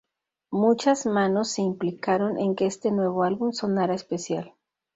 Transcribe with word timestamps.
Muchas 0.49 1.05
manos 1.05 1.51
se 1.51 1.61
implicaron 1.61 2.39
en 2.39 2.55
que 2.55 2.65
este 2.65 2.89
nuevo 2.89 3.21
álbum 3.23 3.51
sonara 3.51 3.93
especial. 3.93 4.55